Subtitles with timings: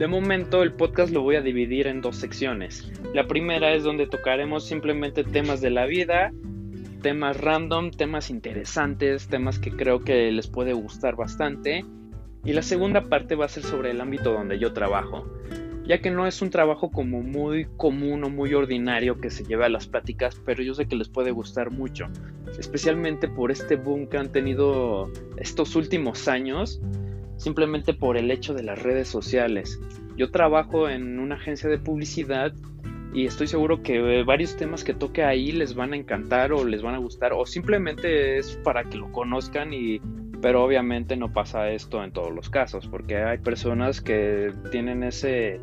[0.00, 2.90] De momento el podcast lo voy a dividir en dos secciones.
[3.12, 6.32] La primera es donde tocaremos simplemente temas de la vida,
[7.02, 11.84] temas random, temas interesantes, temas que creo que les puede gustar bastante.
[12.46, 15.26] Y la segunda parte va a ser sobre el ámbito donde yo trabajo,
[15.84, 19.66] ya que no es un trabajo como muy común o muy ordinario que se lleve
[19.66, 22.06] a las pláticas, pero yo sé que les puede gustar mucho,
[22.58, 26.80] especialmente por este boom que han tenido estos últimos años,
[27.40, 29.80] simplemente por el hecho de las redes sociales.
[30.16, 32.52] Yo trabajo en una agencia de publicidad
[33.14, 36.82] y estoy seguro que varios temas que toque ahí les van a encantar o les
[36.82, 40.00] van a gustar o simplemente es para que lo conozcan y
[40.42, 45.60] pero obviamente no pasa esto en todos los casos porque hay personas que tienen ese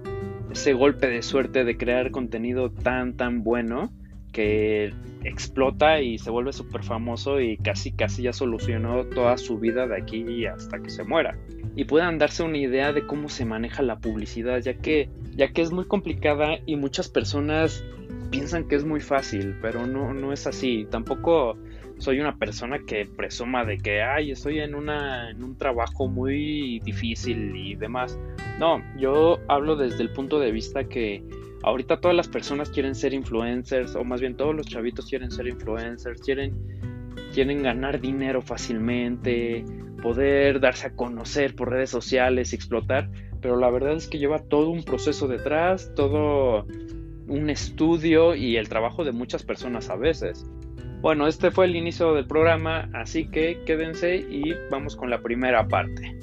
[0.52, 3.91] ese golpe de suerte de crear contenido tan tan bueno
[4.38, 9.88] que explota y se vuelve súper famoso y casi casi ya solucionó toda su vida
[9.88, 11.36] de aquí hasta que se muera.
[11.75, 15.64] Y puedan darse una idea de cómo se maneja la publicidad ya que ya que
[15.64, 17.84] es muy complicada y muchas personas
[18.30, 20.86] piensan que es muy fácil pero no no es así.
[20.92, 21.58] Tampoco
[21.98, 26.80] soy una persona que presuma de que ay estoy en una en un trabajo muy
[26.81, 28.20] difícil y demás
[28.59, 31.23] no yo hablo desde el punto de vista que
[31.63, 35.47] ahorita todas las personas quieren ser influencers, o más bien todos los chavitos quieren ser
[35.47, 36.53] influencers, quieren,
[37.33, 39.66] quieren ganar dinero fácilmente,
[40.02, 43.09] poder darse a conocer por redes sociales, explotar,
[43.41, 46.66] pero la verdad es que lleva todo un proceso detrás, todo
[47.27, 50.45] un estudio y el trabajo de muchas personas a veces.
[51.02, 55.67] Bueno, este fue el inicio del programa, así que quédense y vamos con la primera
[55.67, 56.17] parte.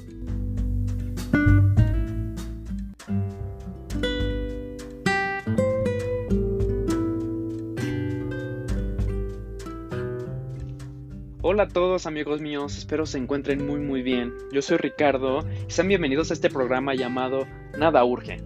[11.46, 14.32] Hola a todos amigos míos, espero se encuentren muy muy bien.
[14.50, 18.38] Yo soy Ricardo y sean bienvenidos a este programa llamado Nada Urge.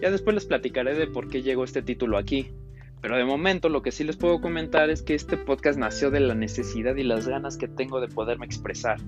[0.00, 2.52] Ya después les platicaré de por qué llegó este título aquí.
[3.00, 6.20] Pero de momento lo que sí les puedo comentar es que este podcast nació de
[6.20, 9.00] la necesidad y las ganas que tengo de poderme expresar,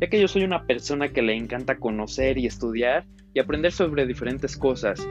[0.00, 3.04] ya que yo soy una persona que le encanta conocer y estudiar
[3.34, 5.06] y aprender sobre diferentes cosas,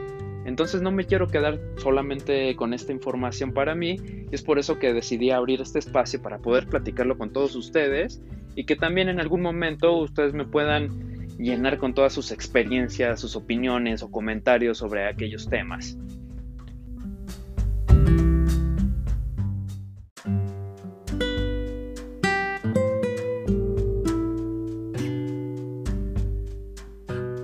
[0.46, 3.98] entonces no me quiero quedar solamente con esta información para mí
[4.32, 8.22] y es por eso que decidí abrir este espacio para poder platicarlo con todos ustedes
[8.56, 13.36] y que también en algún momento ustedes me puedan llenar con todas sus experiencias, sus
[13.36, 15.98] opiniones o comentarios sobre aquellos temas.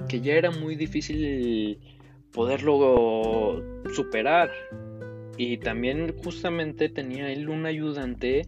[0.07, 1.79] Que ya era muy difícil
[2.31, 3.63] poderlo
[3.93, 4.51] superar.
[5.37, 8.47] Y también justamente tenía él un ayudante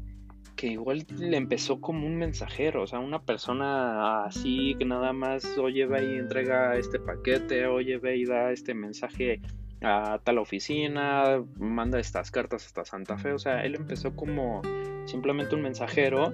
[0.55, 5.57] que igual le empezó como un mensajero, o sea, una persona así que nada más,
[5.57, 9.41] oye, ve y entrega este paquete, oye, ve y da este mensaje
[9.81, 14.61] a tal oficina, manda estas cartas hasta Santa Fe, o sea, él empezó como
[15.05, 16.31] simplemente un mensajero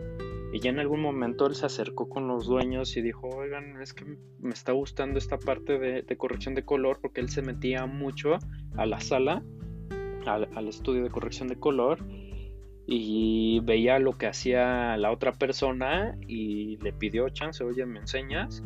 [0.53, 3.93] y ya en algún momento él se acercó con los dueños y dijo, oigan, es
[3.93, 4.05] que
[4.39, 8.37] me está gustando esta parte de, corrección de color porque él se metía mucho
[8.77, 9.43] a la sala,
[10.25, 11.99] al, estudio de corrección de color
[12.85, 18.63] y veía lo que hacía la otra persona y le pidió chance, oye, ¿me enseñas?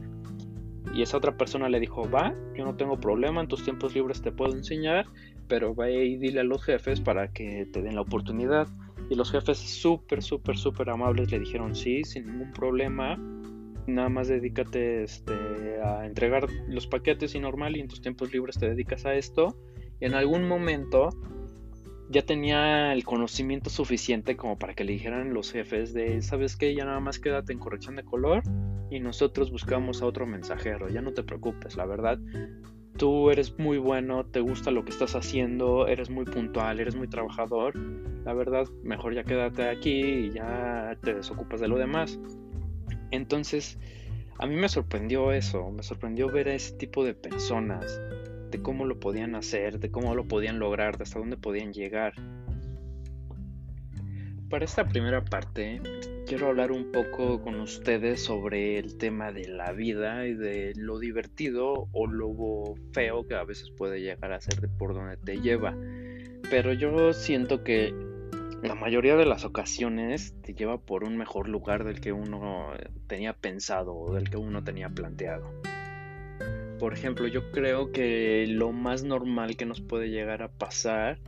[0.94, 4.22] Y esa otra persona le dijo, va, yo no tengo problema, en tus tiempos libres
[4.22, 5.08] te puedo enseñar,
[5.48, 8.68] pero ve y dile a los jefes para que te den la oportunidad.
[9.12, 13.18] Y los jefes súper, súper, súper amables le dijeron sí, sin ningún problema.
[13.86, 15.34] Nada más dedícate este,
[15.84, 19.58] a entregar los paquetes y normal y en tus tiempos libres te dedicas a esto.
[20.00, 21.10] Y en algún momento
[22.08, 26.74] ya tenía el conocimiento suficiente como para que le dijeran los jefes de, ¿sabes qué?
[26.74, 28.44] Ya nada más quédate en corrección de color
[28.90, 30.88] y nosotros buscamos a otro mensajero.
[30.88, 32.18] Ya no te preocupes, la verdad
[32.98, 37.08] tú eres muy bueno, te gusta lo que estás haciendo, eres muy puntual, eres muy
[37.08, 37.76] trabajador,
[38.26, 42.20] la verdad, mejor ya quédate aquí y ya te desocupas de lo demás.
[43.12, 43.78] Entonces,
[44.38, 48.02] a mí me sorprendió eso, me sorprendió ver a ese tipo de personas,
[48.50, 52.14] de cómo lo podían hacer, de cómo lo podían lograr, de hasta dónde podían llegar.
[54.52, 55.82] Para esta primera parte,
[56.28, 61.00] quiero hablar un poco con ustedes sobre el tema de la vida y de lo
[61.00, 65.40] divertido o lo feo que a veces puede llegar a ser de por donde te
[65.40, 65.74] lleva.
[66.50, 67.94] Pero yo siento que
[68.62, 72.74] la mayoría de las ocasiones te lleva por un mejor lugar del que uno
[73.08, 75.50] tenía pensado o del que uno tenía planteado.
[76.78, 81.20] Por ejemplo, yo creo que lo más normal que nos puede llegar a pasar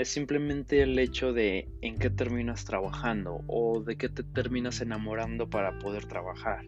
[0.00, 5.50] es simplemente el hecho de en qué terminas trabajando o de qué te terminas enamorando
[5.50, 6.64] para poder trabajar.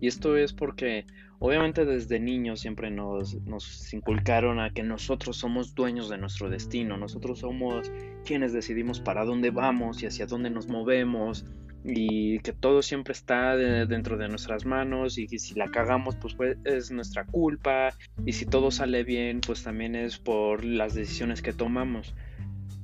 [0.00, 1.04] Y esto es porque
[1.40, 6.96] obviamente desde niños siempre nos, nos inculcaron a que nosotros somos dueños de nuestro destino,
[6.96, 7.90] nosotros somos
[8.24, 11.44] quienes decidimos para dónde vamos y hacia dónde nos movemos
[11.84, 16.34] y que todo siempre está dentro de nuestras manos y que si la cagamos pues,
[16.34, 17.90] pues, es nuestra culpa
[18.24, 22.14] y si todo sale bien pues también es por las decisiones que tomamos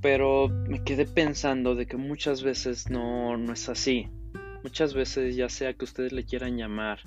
[0.00, 4.08] pero me quedé pensando de que muchas veces no, no es así.
[4.62, 7.00] Muchas veces ya sea que ustedes le quieran llamar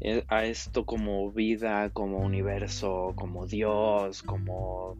[0.00, 4.96] eh, a esto como vida, como universo, como Dios, como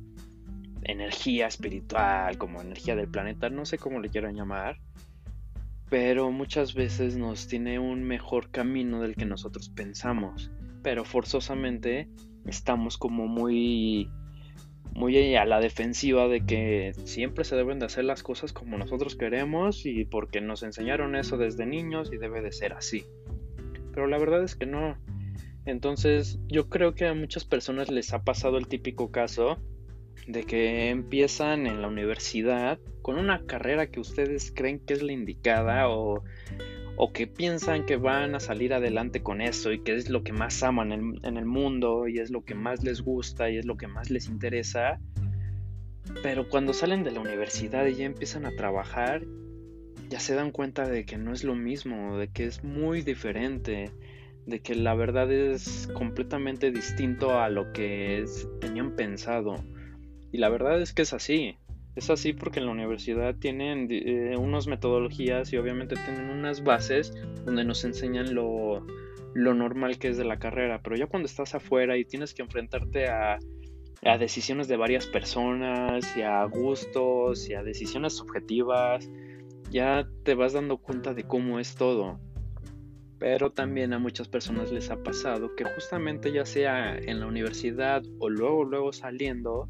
[0.85, 4.79] energía espiritual, como energía del planeta, no sé cómo le quieran llamar,
[5.89, 10.51] pero muchas veces nos tiene un mejor camino del que nosotros pensamos,
[10.83, 12.09] pero forzosamente
[12.47, 14.11] estamos como muy
[14.95, 19.17] muy a la defensiva de que siempre se deben de hacer las cosas como nosotros
[19.17, 23.05] queremos y porque nos enseñaron eso desde niños y debe de ser así.
[23.95, 24.97] Pero la verdad es que no.
[25.65, 29.59] Entonces yo creo que a muchas personas les ha pasado el típico caso
[30.27, 35.13] de que empiezan en la universidad con una carrera que ustedes creen que es la
[35.13, 36.23] indicada o,
[36.97, 40.33] o que piensan que van a salir adelante con eso y que es lo que
[40.33, 43.77] más aman en, el mundo y es lo que más les gusta y es lo
[43.77, 45.01] que más les interesa.
[46.23, 49.23] Pero cuando salen de la universidad y ya empiezan a trabajar,
[50.11, 53.91] ya se dan cuenta de que no es lo mismo, de que es muy diferente,
[54.47, 58.25] de que la verdad es completamente distinto a lo que
[58.61, 59.65] tenían pensado.
[60.31, 61.57] Y la verdad es que es así.
[61.95, 67.13] Es así porque en la universidad tienen eh, unas metodologías y obviamente tienen unas bases
[67.45, 68.87] donde nos enseñan lo,
[69.35, 70.81] lo, normal que es de la carrera.
[70.83, 73.39] Pero ya cuando estás afuera y tienes que enfrentarte a,
[74.05, 79.11] a decisiones de varias personas y a gustos y a decisiones subjetivas,
[79.71, 82.19] ya te vas dando cuenta de cómo es todo.
[83.19, 88.03] Pero también a muchas personas les ha pasado que justamente ya sea en la universidad
[88.19, 89.69] o luego, luego saliendo,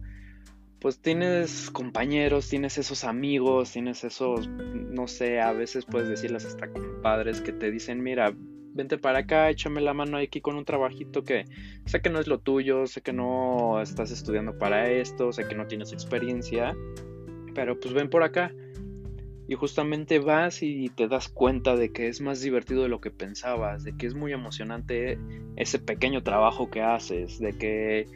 [0.83, 6.69] pues tienes compañeros, tienes esos amigos, tienes esos, no sé, a veces puedes decirles hasta
[6.73, 8.35] compadres que te dicen, mira,
[8.75, 11.45] vente para acá, échame la mano aquí con un trabajito que
[11.87, 15.55] sé que no es lo tuyo, sé que no estás estudiando para esto, sé que
[15.55, 16.75] no tienes experiencia,
[17.55, 18.53] pero pues ven por acá.
[19.47, 23.13] Y justamente vas y te das cuenta de que es más divertido de lo que
[23.13, 25.17] pensabas, de que es muy emocionante
[25.55, 28.09] ese pequeño trabajo que haces, de que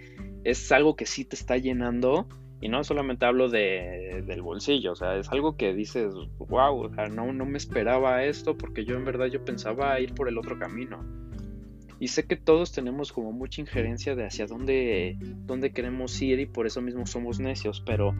[0.43, 2.27] es algo que sí te está llenando
[2.61, 6.94] y no solamente hablo de, del bolsillo, o sea, es algo que dices, wow, o
[6.94, 10.38] sea, no, no me esperaba esto porque yo en verdad yo pensaba ir por el
[10.38, 11.05] otro camino.
[11.99, 15.17] Y sé que todos tenemos como mucha injerencia de hacia dónde,
[15.47, 18.14] dónde queremos ir y por eso mismo somos necios, pero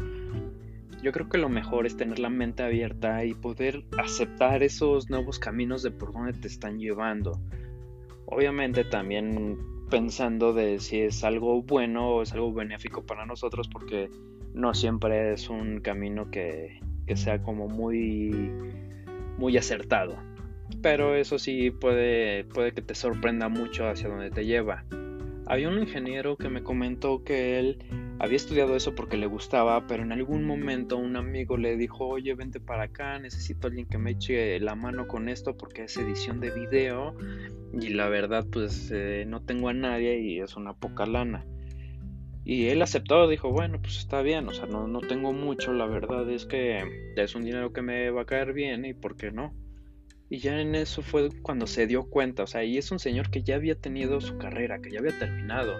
[1.02, 5.38] yo creo que lo mejor es tener la mente abierta y poder aceptar esos nuevos
[5.38, 7.38] caminos de por dónde te están llevando.
[8.24, 14.10] Obviamente también pensando de si es algo bueno o es algo benéfico para nosotros porque
[14.54, 16.80] no siempre es un camino que,
[17.14, 18.50] sea como muy
[19.38, 20.16] muy acertado.
[20.82, 24.84] Pero eso sí puede puede que te sorprenda mucho hacia dónde te lleva.
[25.46, 27.78] Había un ingeniero que me comentó que él
[28.18, 32.34] había estudiado eso porque le gustaba, pero en algún momento un amigo le dijo, oye,
[32.34, 35.96] vente para acá, necesito a alguien que me eche la mano con esto porque es
[35.96, 37.14] edición de video
[37.78, 41.44] y la verdad pues eh, no tengo a nadie y es una poca lana.
[42.44, 45.87] Y él aceptó, dijo, bueno, pues está bien, o sea, no, no tengo mucho, la
[45.87, 49.32] verdad es que es un dinero que me va a caer bien y por qué
[49.32, 49.52] no.
[50.30, 53.30] Y ya en eso fue cuando se dio cuenta, o sea, y es un señor
[53.30, 55.75] que ya había tenido su carrera, que ya había terminado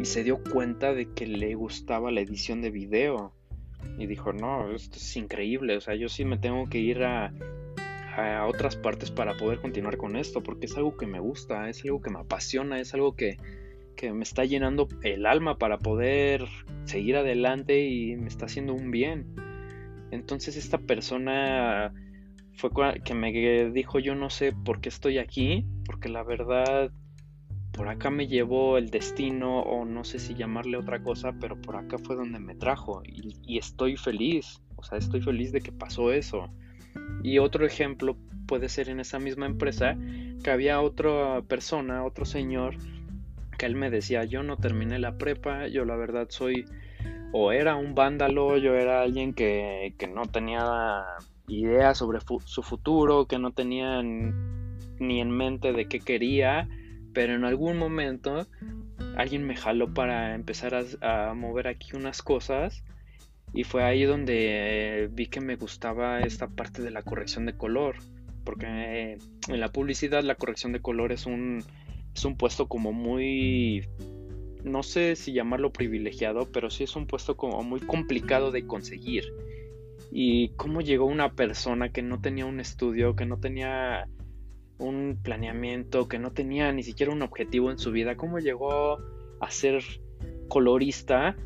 [0.00, 3.32] y se dio cuenta de que le gustaba la edición de video.
[3.98, 7.32] Y dijo, no, esto es increíble, o sea, yo sí me tengo que ir a,
[8.16, 11.84] a otras partes para poder continuar con esto, porque es algo que me gusta, es
[11.84, 13.36] algo que me apasiona, es algo que,
[13.96, 16.46] que me está llenando el alma para poder
[16.84, 19.26] seguir adelante y me está haciendo un bien.
[20.10, 21.92] Entonces esta persona
[22.56, 22.70] fue
[23.04, 23.32] que me
[23.72, 26.92] dijo yo no sé por qué estoy aquí, porque la verdad
[27.74, 31.76] por acá me llevó el destino o no sé si llamarle otra cosa, pero por
[31.76, 36.12] acá fue donde me trajo y, estoy feliz, o sea, estoy feliz de que pasó
[36.12, 36.48] eso.
[37.22, 38.16] Y otro ejemplo
[38.46, 39.96] puede ser en esa misma empresa
[40.42, 42.76] que había otra persona, otro señor,
[43.58, 46.64] que él me decía, yo no terminé la prepa, yo la verdad soy
[47.32, 51.04] o era un vándalo, yo era alguien que, que no tenía
[51.48, 56.68] idea sobre su futuro, que no tenía ni en mente de qué quería
[57.14, 58.46] pero en algún momento
[59.16, 62.82] alguien me jaló para empezar a, mover aquí unas cosas
[63.52, 67.96] y fue ahí donde vi que me gustaba esta parte de la corrección de color
[68.44, 68.66] porque
[69.48, 71.64] en la publicidad la corrección de color es un,
[72.14, 73.88] es un puesto como muy,
[74.62, 79.24] no sé si llamarlo privilegiado, pero sí es un puesto como muy complicado de conseguir.
[80.12, 84.06] Y cómo llegó una persona que no tenía un estudio, que no tenía
[84.78, 88.98] un planeamiento, que no tenía ni siquiera un objetivo en su vida, cómo llegó
[89.40, 89.82] a ser
[90.48, 91.36] colorista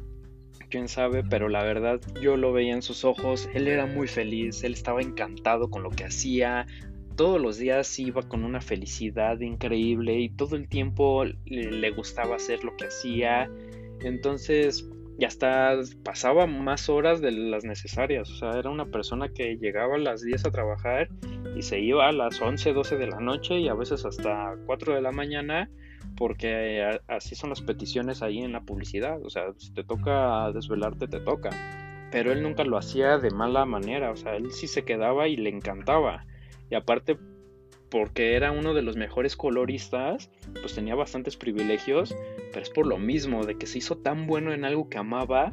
[0.68, 4.62] quién sabe, pero la verdad yo lo veía en sus ojos, él era muy feliz,
[4.64, 6.66] él estaba encantado con lo que hacía,
[7.16, 12.64] todos los días iba con una felicidad increíble y todo el tiempo le, gustaba hacer
[12.64, 13.50] lo que hacía,
[14.00, 19.56] entonces ya hasta pasaba más horas de las necesarias, o sea, era una persona que
[19.56, 21.08] llegaba a las 10 a trabajar
[21.56, 24.94] y se iba a las 11, 12 de la noche y a veces hasta 4
[24.94, 25.68] de la mañana
[26.16, 31.06] porque así son las peticiones ahí en la publicidad, o sea, si te toca desvelarte,
[31.06, 31.50] te toca.
[32.10, 35.36] Pero él nunca lo hacía de mala manera, o sea, él sí se quedaba y
[35.36, 36.24] le encantaba.
[36.70, 37.18] Y aparte,
[37.90, 40.30] porque era uno de los mejores coloristas,
[40.60, 42.14] pues tenía bastantes privilegios,
[42.52, 45.52] pero es por lo mismo, de que se hizo tan bueno en algo que amaba.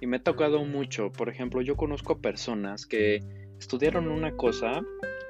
[0.00, 3.22] Y me ha tocado mucho, por ejemplo, yo conozco a personas que
[3.58, 4.82] estudiaron una cosa,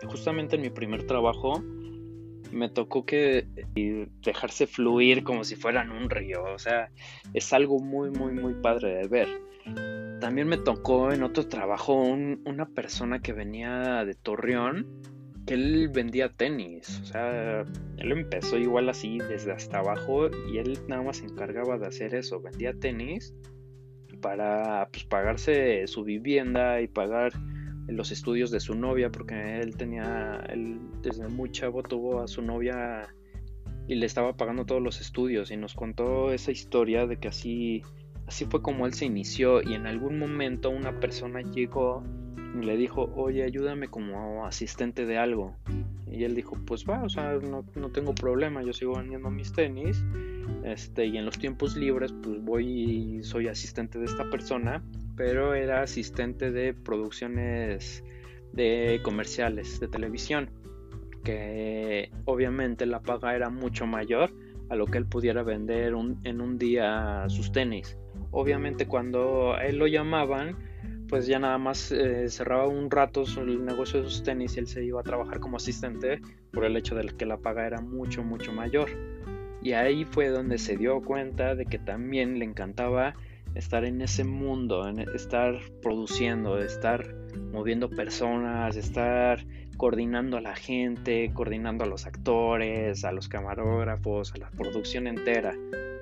[0.07, 1.63] justamente en mi primer trabajo,
[2.53, 3.47] me tocó que
[4.23, 6.91] dejarse fluir como si fueran un río, o sea,
[7.35, 9.29] es algo muy, muy, muy padre de ver.
[10.21, 14.87] También me tocó en otro trabajo una persona que venía de Torreón,
[15.55, 17.61] él vendía tenis, o sea,
[17.97, 22.15] él empezó igual así desde hasta abajo y él nada más se encargaba de hacer
[22.15, 23.35] eso, vendía tenis
[24.21, 27.33] para pues, pagarse su vivienda y pagar
[27.89, 32.43] los estudios de su novia, porque él tenía, él desde muy chavo tuvo a su
[32.43, 33.09] novia
[33.89, 37.83] y le estaba pagando todos los estudios y nos contó esa historia de que así,
[38.31, 42.03] así fue como él se inició y en algún momento una persona llegó
[42.55, 45.57] y le dijo, oye, ayúdame como asistente de algo.
[46.11, 49.53] Y él dijo, pues va, o sea, no, no tengo problema, yo sigo vendiendo mis
[49.53, 50.05] tenis,
[50.65, 54.83] este, y en los tiempos libres, pues voy y soy asistente de esta persona
[55.21, 58.03] pero era asistente de producciones
[58.55, 60.49] de comerciales de televisión,
[61.25, 64.31] que obviamente la paga era mucho mayor
[64.71, 65.93] a lo que él pudiera vender
[66.25, 67.99] en un día sus tenis.
[68.31, 70.57] Obviamente cuando él lo llamaban,
[71.09, 74.69] pues ya nada más eh, cerraba un rato el negocio de sus tenis y él
[74.69, 76.21] se iba a trabajar como asistente
[76.53, 78.89] por el hecho de que la paga era mucho, mucho mayor.
[79.63, 83.15] Y ahí fue donde se dio cuenta de que también le encantaba
[83.55, 87.15] estar en ese mundo, en estar produciendo, estar
[87.53, 89.45] moviendo personas, estar
[89.77, 95.55] coordinando a la gente, coordinando a los actores, a los camarógrafos, a la producción entera.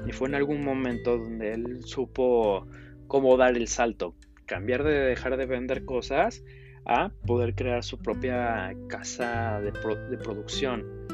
[0.06, 2.66] Y fue en algún momento donde él supo
[3.06, 4.14] cómo dar el salto,
[4.46, 6.44] cambiar de dejar de vender cosas
[6.84, 11.08] a poder crear su propia casa de, de producción.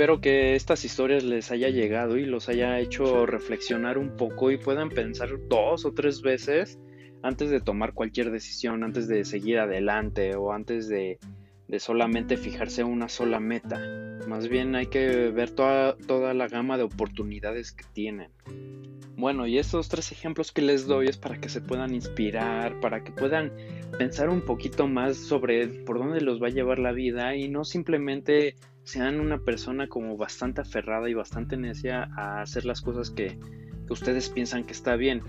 [0.00, 4.56] Espero que estas historias les haya llegado y los haya hecho reflexionar un poco y
[4.56, 6.78] puedan pensar dos o tres veces
[7.22, 11.18] antes de tomar cualquier decisión, antes de seguir adelante o antes de,
[11.78, 13.80] solamente fijarse una sola meta.
[14.26, 18.30] Más bien hay que ver toda, toda la gama de oportunidades que tienen.
[19.16, 23.04] Bueno, y estos tres ejemplos que les doy es para que se puedan inspirar, para
[23.04, 23.52] que puedan
[23.98, 27.64] pensar un poquito más sobre por dónde los va a llevar la vida y no
[27.64, 33.38] simplemente sean una persona como bastante aferrada y bastante necia a hacer las cosas que,
[33.90, 35.22] ustedes piensan que está bien.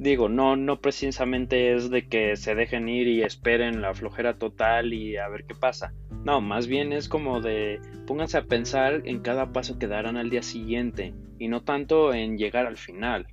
[0.00, 4.94] Digo, no, no precisamente es de que se dejen ir y esperen la flojera total
[4.94, 5.92] y a ver qué pasa.
[6.24, 10.30] No, más bien es como de pónganse a pensar en cada paso que darán al
[10.30, 13.26] día siguiente y no tanto en llegar al final.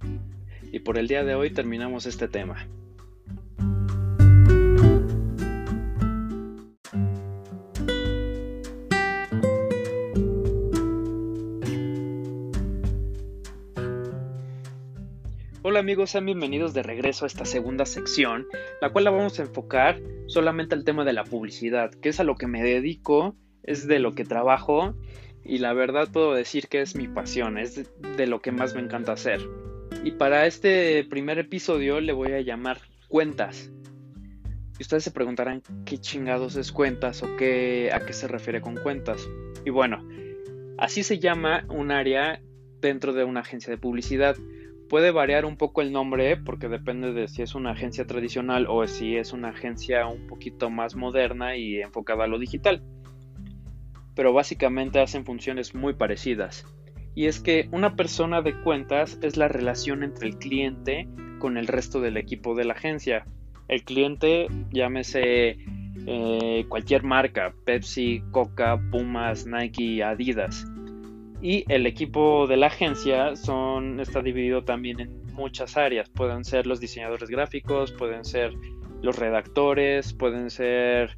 [0.74, 2.68] Y por el día de hoy terminamos este tema.
[15.78, 18.48] Hola amigos, sean bienvenidos de regreso a esta segunda sección,
[18.82, 22.24] la cual la vamos a enfocar solamente al tema de la publicidad, que es a
[22.24, 24.96] lo que me dedico, es de lo que trabajo
[25.46, 28.82] y la verdad puedo decir que es mi pasión, es de lo que más me
[28.82, 29.40] encanta hacer.
[30.04, 33.72] Y para este primer episodio le voy a llamar cuentas.
[34.80, 38.78] Y ustedes se preguntarán qué chingados es cuentas o qué, a qué se refiere con
[38.78, 39.30] cuentas.
[39.64, 40.04] Y bueno,
[40.80, 42.42] así se llama un área
[42.82, 44.36] dentro de una agencia de publicidad.
[44.90, 48.88] Puede variar un poco el nombre porque depende de si es una agencia tradicional o
[48.88, 52.82] si es una agencia un poquito más moderna y enfocada a lo digital.
[54.16, 56.66] Pero básicamente hacen funciones muy parecidas.
[57.16, 61.08] Y es que una persona de cuentas es la relación entre el cliente
[61.40, 63.26] con el resto del equipo de la agencia.
[63.68, 65.58] El cliente, llámese
[66.06, 70.66] eh, cualquier marca, Pepsi, Coca, Pumas, Nike, Adidas.
[71.42, 76.10] Y el equipo de la agencia son, está dividido también en muchas áreas.
[76.10, 78.54] Pueden ser los diseñadores gráficos, pueden ser
[79.02, 81.18] los redactores, pueden ser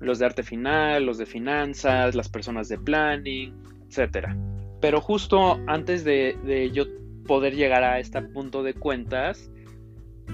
[0.00, 3.52] los de arte final, los de finanzas, las personas de planning,
[3.90, 4.28] etc.
[4.80, 6.84] Pero justo antes de, de yo
[7.26, 9.50] poder llegar a este punto de cuentas,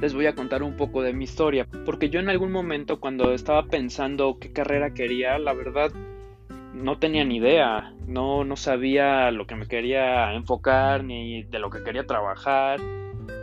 [0.00, 3.32] les voy a contar un poco de mi historia, porque yo en algún momento cuando
[3.32, 5.92] estaba pensando qué carrera quería, la verdad
[6.74, 11.70] no tenía ni idea, no, no sabía lo que me quería enfocar ni de lo
[11.70, 12.80] que quería trabajar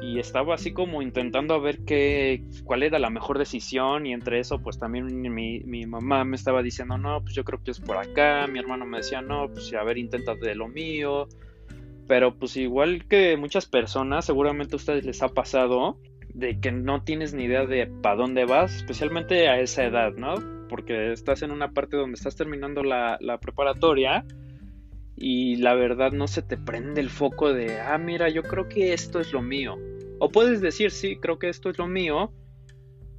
[0.01, 4.59] y estaba así como intentando ver qué, cuál era la mejor decisión y entre eso
[4.59, 7.97] pues también mi, mi, mamá me estaba diciendo no, pues yo creo que es por
[7.97, 11.27] acá, mi hermano me decía no, pues a ver, intenta de lo mío,
[12.07, 15.97] pero pues igual que muchas personas, seguramente a ustedes les ha pasado
[16.33, 20.60] de que no tienes ni idea de para dónde vas, especialmente a esa edad, ¿no?
[20.71, 24.23] Porque estás en una parte donde estás terminando la, preparatoria
[25.17, 28.93] y la verdad no se te prende el foco de, ah, mira, yo creo que
[28.93, 29.77] esto es lo mío.
[30.19, 32.31] O puedes decir, sí, creo que esto es lo mío,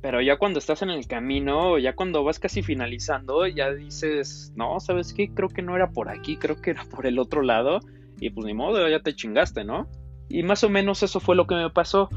[0.00, 4.80] pero ya cuando estás en el camino, ya cuando vas casi finalizando, ya dices, no,
[4.80, 5.28] ¿sabes qué?
[5.28, 7.80] Creo que no era por aquí, creo que era por el otro lado.
[8.18, 9.90] Y pues ni modo, ya te chingaste, ¿no?
[10.30, 12.08] Y más o menos eso fue lo que me pasó.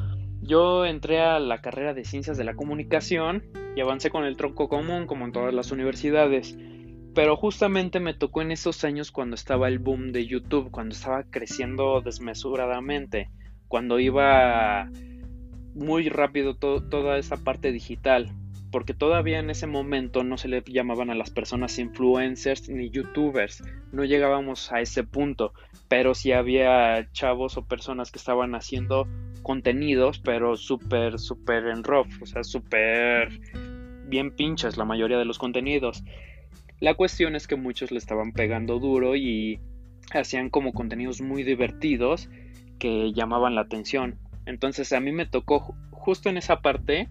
[0.47, 3.43] Yo entré a la carrera de Ciencias de la Comunicación
[3.75, 6.55] y avancé con el tronco común como en todas las universidades.
[7.15, 11.23] Pero justamente me tocó en esos años cuando estaba el boom de YouTube, cuando estaba
[11.23, 13.31] creciendo desmesuradamente,
[13.67, 14.87] cuando iba
[15.73, 18.31] muy rápido toda esa parte digital
[18.75, 23.63] porque todavía en ese momento no se le llamaban a las personas influencers ni youtubers,
[23.93, 25.53] no llegábamos a ese punto,
[25.87, 29.07] pero sí había chavos o personas que estaban haciendo
[29.45, 33.39] contenidos, pero súper, súper en rough, o sea, súper
[34.07, 36.03] bien pinches la mayoría de los contenidos.
[36.79, 39.59] La cuestión es que muchos le estaban pegando duro y
[40.11, 42.27] hacían como contenidos muy divertidos
[42.79, 44.17] que llamaban la atención.
[44.47, 47.09] Entonces a mí me tocó justo en esa parte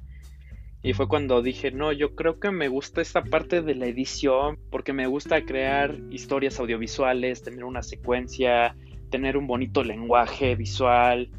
[0.82, 4.58] y fue cuando dije, no, yo creo que me gusta esta parte de la edición
[4.72, 8.74] porque me gusta crear historias audiovisuales, tener una secuencia,
[9.08, 11.30] tener un bonito lenguaje visual.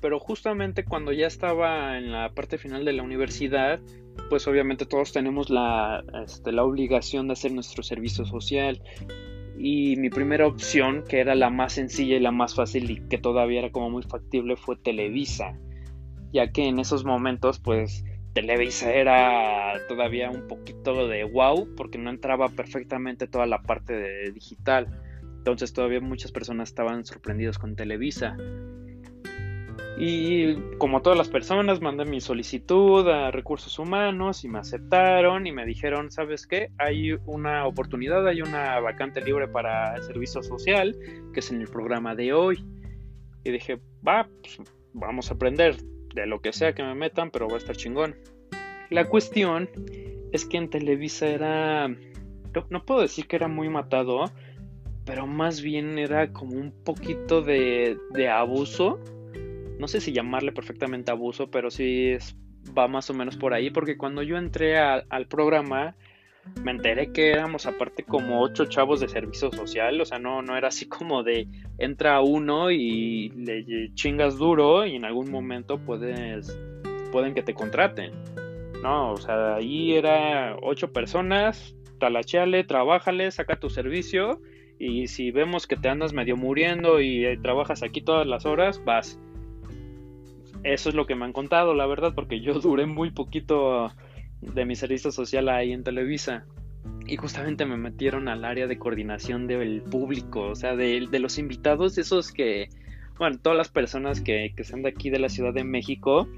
[0.00, 3.80] Pero justamente cuando ya estaba en la parte final de la universidad,
[4.28, 8.82] pues obviamente todos tenemos la, este, la obligación de hacer nuestro servicio social.
[9.58, 13.18] Y mi primera opción, que era la más sencilla y la más fácil y que
[13.18, 15.58] todavía era como muy factible, fue Televisa.
[16.32, 22.10] Ya que en esos momentos, pues Televisa era todavía un poquito de wow porque no
[22.10, 24.86] entraba perfectamente toda la parte de digital.
[25.38, 28.36] Entonces todavía muchas personas estaban sorprendidos con Televisa.
[29.96, 35.52] Y como todas las personas, mandé mi solicitud a recursos humanos y me aceptaron y
[35.52, 36.70] me dijeron, ¿sabes qué?
[36.78, 40.96] Hay una oportunidad, hay una vacante libre para el servicio social,
[41.32, 42.64] que es en el programa de hoy.
[43.42, 44.60] Y dije, va, pues,
[44.92, 45.76] vamos a aprender
[46.14, 48.14] de lo que sea que me metan, pero va a estar chingón.
[48.90, 49.68] La cuestión
[50.32, 51.88] es que en Televisa era,
[52.70, 54.24] no, puedo decir que era muy matado,
[55.04, 58.98] pero más bien era como un poquito de, de abuso.
[59.78, 62.16] No sé si llamarle perfectamente abuso, pero sí
[62.76, 65.94] va más o menos por ahí, porque cuando yo entré al programa,
[66.62, 70.56] me enteré que éramos aparte como ocho chavos de servicio social, o sea, no, no
[70.56, 71.46] era así como de
[71.78, 76.58] entra uno y le chingas duro y en algún momento puedes,
[77.12, 78.12] pueden que te contraten.
[78.82, 84.40] No, o sea, ahí era ocho personas, talacheale, trabájale, saca tu servicio
[84.78, 88.82] y si vemos que te andas medio muriendo y eh, trabajas aquí todas las horas,
[88.84, 89.18] vas.
[90.68, 93.90] Eso es lo que me han contado, la verdad, porque yo duré muy poquito
[94.42, 96.44] de mi servicio social ahí en Televisa.
[97.06, 101.96] Y justamente me metieron al área de coordinación del público, o sea, de, los invitados,
[101.96, 102.68] esos que,
[103.18, 106.28] bueno, todas las personas que, que son de aquí de la Ciudad de México,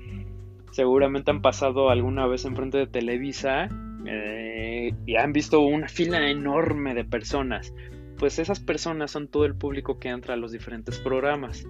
[0.70, 3.68] seguramente han pasado alguna vez enfrente de Televisa
[4.06, 7.74] eh, y han visto una fila enorme de personas.
[8.16, 11.66] Pues esas personas son todo el público que entra a los diferentes programas.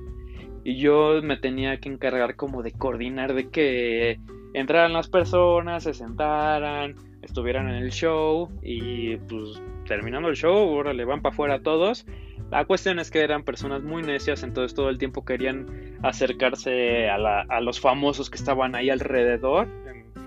[0.64, 4.20] Y yo me tenía que encargar como de coordinar de que
[4.54, 10.92] entraran las personas, se sentaran, estuvieran en el show y pues terminando el show, ahora
[10.92, 12.06] le van para afuera todos.
[12.50, 15.66] La cuestión es que eran personas muy necias, entonces todo el tiempo querían
[16.02, 19.68] acercarse a, los famosos que estaban ahí alrededor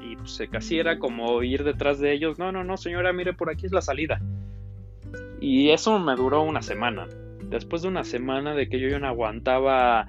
[0.02, 2.40] y pues casi era como ir detrás de ellos.
[2.40, 4.22] No, no, no, señora, mire, por aquí es la salida.
[5.42, 7.08] Y eso me duró una semana.
[7.50, 10.08] después de una semana de que yo ya no aguantaba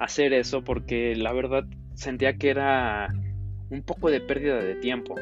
[0.00, 3.08] hacer eso porque la verdad sentía que era
[3.68, 5.14] un poco de pérdida de tiempo.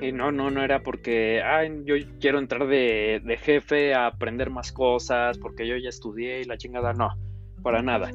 [0.00, 4.50] Y no, no, no era porque, ay, yo quiero entrar de, de jefe a aprender
[4.50, 7.10] más cosas, porque yo ya estudié y la chingada, no,
[7.62, 8.10] para nada.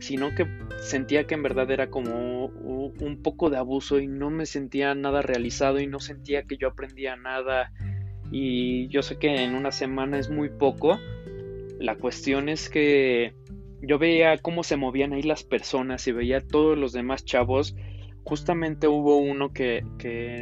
[0.00, 0.46] Sino que
[0.80, 5.22] sentía que en verdad era como un poco de abuso y no me sentía nada
[5.22, 7.72] realizado y no sentía que yo aprendía nada.
[8.30, 10.98] Y yo sé que en una semana es muy poco.
[11.78, 13.34] La cuestión es que
[13.82, 17.74] yo veía cómo se movían ahí las personas y veía todos los demás chavos
[18.24, 19.82] Justamente hubo uno que,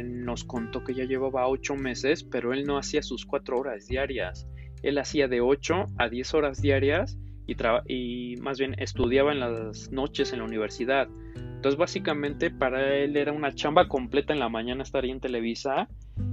[0.05, 4.47] nos contó que ya llevaba ocho meses, pero él no hacía sus cuatro horas diarias.
[4.83, 7.55] Él hacía de ocho a diez horas diarias y,
[7.87, 11.07] y más bien estudiaba en las noches en la universidad.
[11.35, 15.89] Entonces básicamente para él era una chamba completa en la mañana estaría en Televisa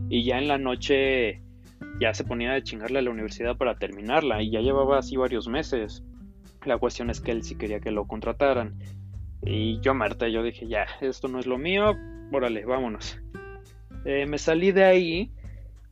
[0.08, 1.42] y ya en la noche
[2.00, 5.48] ya se ponía a chingarle a la universidad para terminarla y ya llevaba así varios
[5.48, 6.04] meses.
[6.66, 8.74] La cuestión es que él sí quería que lo contrataran.
[9.42, 11.96] Y yo Marta, yo dije, ya, esto no es lo mío,
[12.32, 13.18] órale, vámonos.
[14.04, 15.30] Eh, me salí de ahí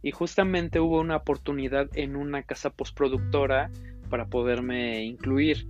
[0.03, 3.71] y justamente hubo una oportunidad en una casa postproductora
[4.11, 5.69] para poderme incluir,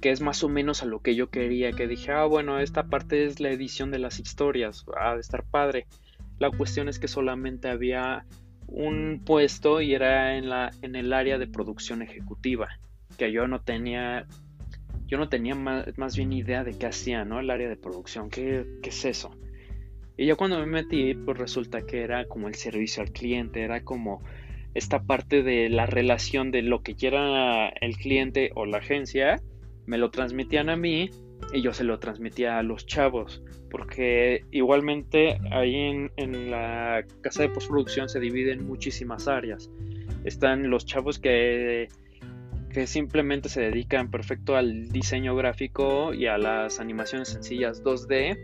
[0.00, 2.84] que es más o menos a lo que yo quería, que dije, ah, bueno, esta
[2.84, 5.86] parte es la edición de las historias, ha de estar padre.
[6.38, 8.26] La cuestión es que solamente había
[8.66, 12.68] un puesto y era en, la, en el área de producción ejecutiva,
[13.28, 14.26] yo no tenía
[15.12, 17.38] yo no tenía más, bien idea de qué hacía, ¿no?
[17.38, 19.30] El área de producción, ¿qué, ¿qué, es eso?
[20.16, 23.84] Y yo cuando me metí, pues resulta que era como el servicio al cliente, era
[23.84, 24.22] como
[24.72, 29.42] esta parte de la relación de lo que quiera el cliente o la agencia,
[29.84, 31.10] me lo transmitían a mí
[31.52, 37.42] y yo se lo transmitía a los chavos, porque igualmente ahí en, en la casa
[37.42, 39.70] de postproducción se dividen muchísimas áreas.
[40.24, 41.88] Están los chavos que
[42.72, 48.38] que simplemente se dedican perfecto al diseño gráfico y a las animaciones sencillas 2D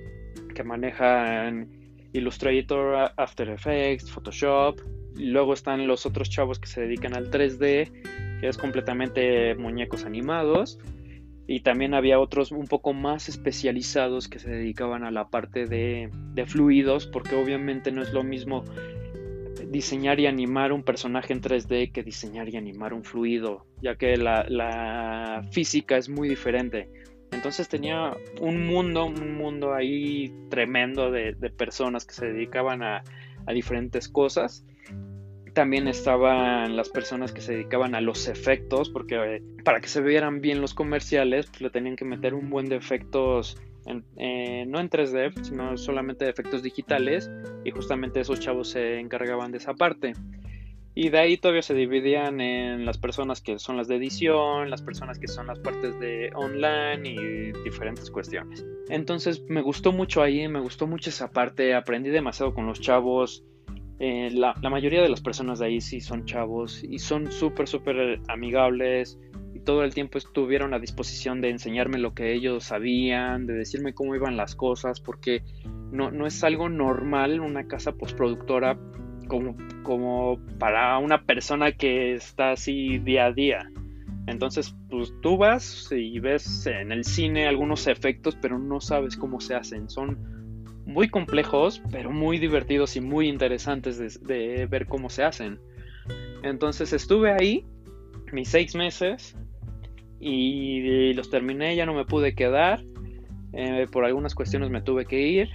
[0.55, 1.69] que manejan
[2.13, 4.81] Illustrator, After Effects, Photoshop.
[5.15, 10.79] luego están los otros chavos que se dedican al 3D, que es completamente muñecos animados.
[11.47, 16.11] Y también había otros un poco más especializados que se dedicaban a la parte de,
[16.35, 18.65] de fluidos, porque obviamente no es lo mismo
[19.71, 24.17] diseñar y animar un personaje en 3D que diseñar y animar un fluido, ya que
[24.17, 26.89] la, física es muy diferente.
[27.33, 33.03] Entonces tenía un mundo, un mundo ahí tremendo de, personas que se dedicaban a,
[33.53, 34.65] diferentes cosas.
[35.55, 40.03] También estaban las personas que se dedicaban a los efectos, porque eh, para que se
[40.03, 43.57] vieran bien los comerciales, pues le tenían que meter un buen de efectos
[44.17, 47.31] eh, no en 3D, sino solamente de efectos digitales,
[47.65, 50.13] y justamente esos chavos se encargaban de esa parte.
[50.95, 54.83] Y de ahí todavía se dividían en las personas que son las de edición, las
[54.83, 58.67] personas que son las partes de online y diferentes cuestiones.
[58.89, 63.45] Entonces me gustó mucho ahí, me gustó mucho esa parte, aprendí demasiado con los chavos.
[64.01, 67.69] Eh, la, la, mayoría de las personas de ahí sí son chavos y son súper,
[67.69, 69.21] súper amigables,
[69.69, 74.15] todo el tiempo estuvieron a disposición de enseñarme lo que ellos sabían, de decirme cómo
[74.15, 75.43] iban las cosas, porque
[75.93, 78.79] no, no es algo normal una casa postproductora
[79.27, 83.71] como, como para una persona que está así día a día.
[84.27, 89.39] Entonces, pues tú vas y ves en el cine algunos efectos, pero no sabes cómo
[89.39, 89.91] se hacen.
[89.91, 90.17] Son
[90.87, 95.61] muy complejos, pero muy divertidos y muy interesantes de, de ver cómo se hacen.
[96.43, 97.67] Entonces estuve ahí
[98.33, 99.37] mis seis meses
[100.21, 102.83] y los terminé, ya no me pude quedar.
[103.53, 105.49] Eh, por algunas cuestiones me tuve que ir.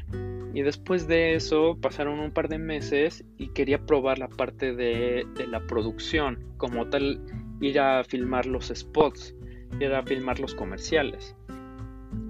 [0.53, 5.25] Y después de eso pasaron un par de meses y quería probar la parte de,
[5.49, 7.19] la producción, como tal,
[7.59, 9.35] ir a filmar los spots,
[9.79, 11.35] ir a filmar los comerciales.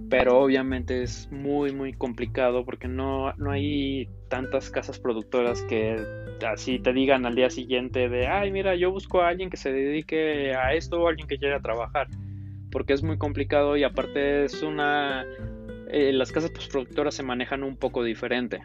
[0.10, 6.04] Pero obviamente es muy, muy complicado porque no, no hay tantas casas productoras que
[6.44, 9.72] así te digan al día siguiente de, ay, mira, yo busco a alguien que se
[9.72, 12.08] dedique a esto o alguien que quiera trabajar
[12.72, 15.24] porque es muy complicado y aparte es una...
[15.92, 18.64] Eh, las casas postproductoras se manejan un poco diferente.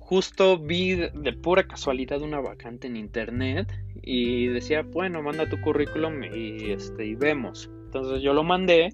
[0.00, 6.24] Justo vi de pura casualidad una vacante en internet y decía, bueno, manda tu currículum
[6.24, 7.70] y, este, y vemos.
[7.84, 8.88] Entonces yo lo mandé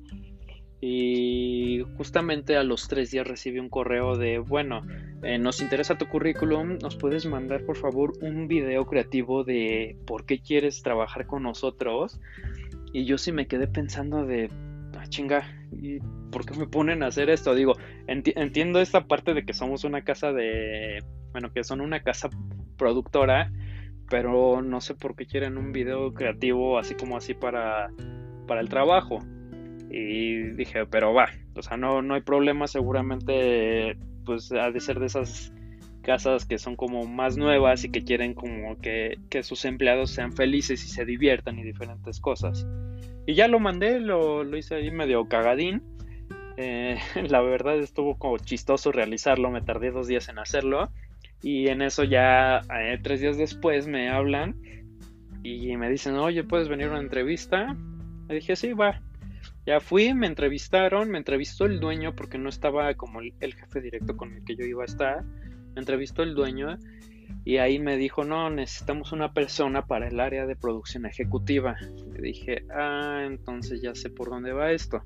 [0.85, 4.85] y justamente a los tres días recibí un correo de, bueno,
[5.23, 10.27] eh, nos interesa tu currículum, nos puedes mandar por favor un video creativo de por
[10.27, 12.21] qué quieres trabajar con nosotros
[12.93, 14.51] y yo sí me quedé pensando de,
[14.99, 16.01] ah, chinga, ¿y
[16.33, 17.55] por qué me ponen a hacer esto?
[17.55, 17.75] Digo,
[18.09, 22.29] entiendo esta parte de que somos una casa de, bueno, que son una casa
[22.77, 23.53] productora,
[24.11, 27.93] pero no sé por qué quieren un video creativo así como así para
[28.49, 29.21] para el trabajo.
[29.95, 34.99] Y dije, pero va, o sea, no, no hay problema, seguramente pues ha de ser
[34.99, 35.53] de esas
[36.03, 40.33] casas que son como más nuevas y que quieren como que, que sus empleados sean
[40.33, 42.67] felices y se diviertan y diferentes cosas.
[43.27, 45.83] Y ya lo mandé, lo, lo hice ahí medio cagadín.
[46.57, 50.91] Eh, la verdad estuvo como chistoso realizarlo, me tardé dos días en hacerlo.
[51.43, 54.57] Y en eso ya eh, tres días después me hablan
[55.43, 57.77] y me dicen, oye, ¿puedes venir a una entrevista?
[58.29, 59.03] Le dije, sí, va.
[59.65, 64.17] Ya fui, me entrevistaron, me entrevistó el dueño porque no estaba como el, jefe directo
[64.17, 65.25] con el que yo iba a estar.
[65.75, 66.79] Me entrevistó el dueño
[67.45, 71.77] y ahí me dijo, no, necesitamos una persona para el área de producción ejecutiva.
[72.13, 75.03] Le dije, ah, entonces ya sé por dónde va esto.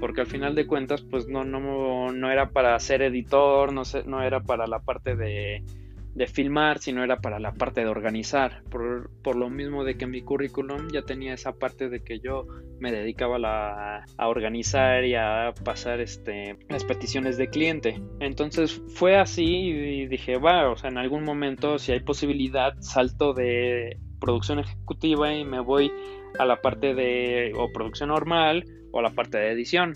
[0.00, 4.04] Porque al final de cuentas, pues no, no, no era para ser editor, no, sé,
[4.04, 5.64] no era para la parte de
[6.18, 8.62] de filmar, sino era para la parte de organizar.
[8.70, 12.46] Por, por, lo mismo de que mi currículum ya tenía esa parte de que yo
[12.80, 18.02] me dedicaba la, a organizar y a pasar este, las peticiones de cliente.
[18.18, 23.32] Entonces fue así y dije, va, o sea, en algún momento si hay posibilidad, salto
[23.32, 25.92] de producción ejecutiva y me voy
[26.38, 29.94] a la parte de o producción normal o a la parte de edición.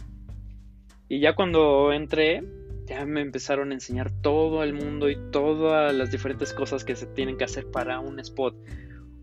[1.08, 2.42] Y ya cuando entré,
[2.86, 7.06] ya me empezaron a enseñar todo el mundo y todas las diferentes cosas que se
[7.06, 8.56] tienen que hacer para un spot.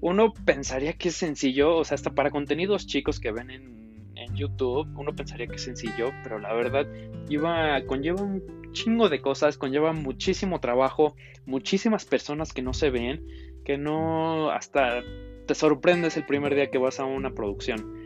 [0.01, 3.79] Uno pensaría que es sencillo, o sea, hasta para contenidos chicos que ven en,
[4.35, 6.85] YouTube, uno pensaría que es sencillo, pero la verdad
[7.27, 13.25] lleva, conlleva un chingo de cosas, conlleva muchísimo trabajo, muchísimas personas que no se ven,
[13.65, 15.01] que no, hasta
[15.47, 17.98] te sorprendes el primer día que vas a una producción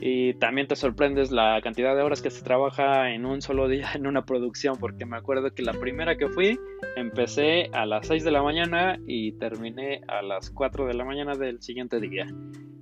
[0.00, 3.88] y también te sorprendes la cantidad de horas que se trabaja en un solo día
[3.94, 6.58] en una producción, porque me acuerdo que la primera que fui
[6.96, 11.34] empecé a las 6 de la mañana y terminé a las 4 de la mañana
[11.34, 12.26] del siguiente día.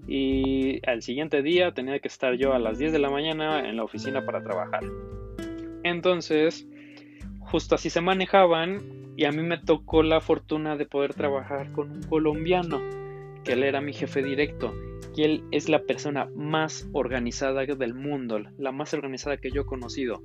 [0.06, 3.76] Y al siguiente día tenía que estar yo a las 10 de la mañana en
[3.76, 4.82] la oficina para trabajar.
[5.82, 6.66] Entonces,
[7.40, 8.80] justo así se manejaban
[9.16, 12.80] y a mí me tocó la fortuna de poder trabajar con un colombiano,
[13.44, 14.74] que él era mi jefe directo
[15.16, 19.66] y él es la persona más organizada del mundo, la más organizada que yo he
[19.66, 20.22] conocido.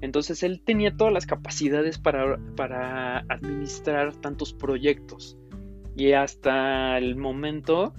[0.00, 5.38] Entonces él tenía todas las capacidades para, para administrar tantos proyectos.
[5.94, 7.94] Y hasta el momento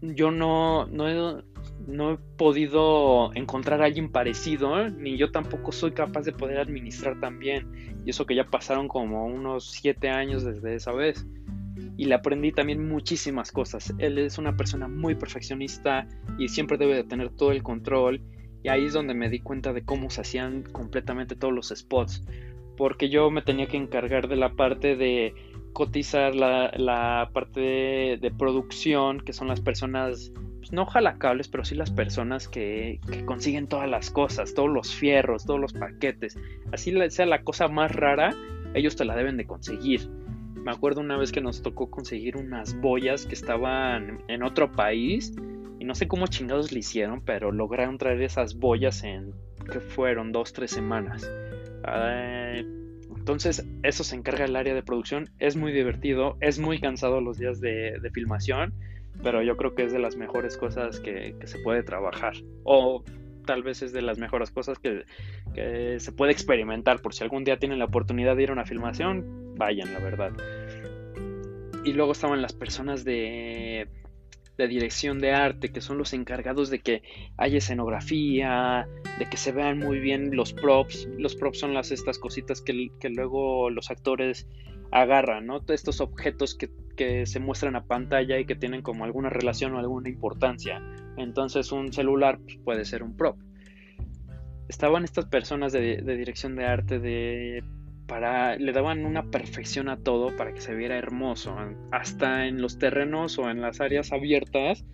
[0.00, 1.42] yo no, no, he,
[1.86, 7.18] no he podido encontrar a alguien parecido, ni yo tampoco soy capaz de poder administrar
[7.20, 7.96] tan bien.
[8.04, 11.26] Y eso que ya pasaron como unos siete años desde esa vez
[11.96, 13.94] y le aprendí también muchísimas cosas.
[13.98, 16.06] Él es una persona muy perfeccionista
[16.38, 18.22] y siempre debe de tener todo el control
[18.62, 22.24] y ahí es donde me di cuenta de cómo se hacían completamente todos los spots
[22.76, 25.34] porque yo me tenía que encargar de la parte de
[25.72, 27.60] cotizar la, parte
[28.20, 33.24] de, producción que son las personas pues, no jalacables pero sí las personas que, que
[33.24, 36.38] consiguen todas las cosas todos los fierros todos los paquetes
[36.72, 38.34] así sea la cosa más rara
[38.74, 40.08] ellos te la deben de conseguir
[40.68, 45.32] me acuerdo una vez que nos tocó conseguir unas boyas que estaban en otro país
[45.78, 49.32] y no sé cómo chingados le hicieron, pero lograron traer esas boyas en
[49.72, 51.26] que fueron dos, tres semanas.
[53.16, 55.30] entonces, eso se encarga el área de producción.
[55.38, 58.74] Es muy divertido, es muy cansado los días de, filmación,
[59.22, 62.34] pero yo creo que es de las mejores cosas que, que se puede trabajar.
[62.64, 63.02] O
[63.48, 65.06] tal vez es de las mejores cosas que,
[65.98, 67.00] se puede experimentar.
[67.00, 70.32] Por si algún día tienen la oportunidad de ir a una filmación, vayan, la verdad.
[71.82, 73.88] Y luego estaban las personas de,
[74.58, 77.02] de dirección de arte, que son los encargados de que
[77.38, 78.86] haya escenografía,
[79.18, 81.08] de que se vean muy bien los props.
[81.16, 84.46] Los props son las estas cositas que, que luego los actores
[84.90, 85.62] agarran, ¿no?
[85.68, 89.78] Estos objetos que, que, se muestran a pantalla y que tienen como alguna relación o
[89.78, 90.82] alguna importancia.
[91.16, 93.38] Entonces un celular pues, puede ser un prop.
[94.68, 97.64] Estaban estas personas de, dirección de arte de
[98.06, 101.54] para le daban una perfección a todo para que se viera hermoso,
[101.92, 104.84] hasta en los terrenos o en las áreas abiertas,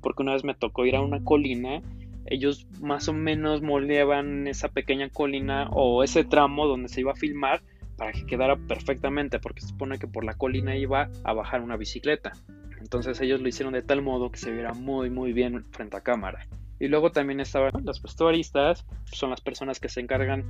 [0.00, 1.82] porque una vez me tocó ir a una colina,
[2.26, 7.16] ellos más o menos moldeaban esa pequeña colina o ese tramo donde se iba a
[7.16, 7.62] filmar
[7.96, 11.76] para que quedara perfectamente, porque se supone que por la colina iba a bajar una
[11.76, 12.32] bicicleta.
[12.80, 16.02] Entonces ellos lo hicieron de tal modo que se viera muy muy bien frente a
[16.02, 16.46] cámara.
[16.78, 20.44] Y luego también estaban los vestuaristas, son las personas que se encargan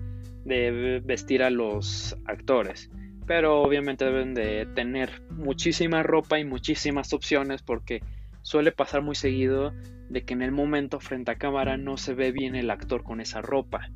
[0.45, 2.91] de vestir a los actores.
[3.27, 8.03] Pero obviamente deben de tener muchísima ropa y muchísimas opciones porque
[8.43, 9.73] suele pasar muy seguido
[10.09, 13.21] de que en el momento frente a cámara no se ve bien el actor con
[13.21, 13.89] esa ropa.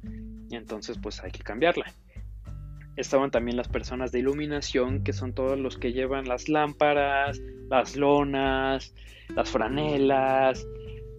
[0.49, 1.93] Y entonces pues hay que cambiarla.
[2.99, 7.97] Estaban también las personas de iluminación, que son todos los que llevan las lámparas, las
[7.97, 8.93] lonas,
[9.35, 10.67] las franelas,